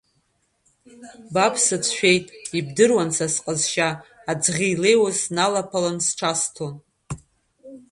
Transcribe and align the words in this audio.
Ба 1.33 1.45
бсыцәшәеит, 1.53 2.25
ибдыруан 2.57 3.09
са 3.15 3.27
сҟазшьа, 3.33 3.89
аӡӷьы 4.31 4.67
илеиуаз 4.73 5.17
сналаԥалан 5.23 5.97
сҽасҭон. 6.05 6.75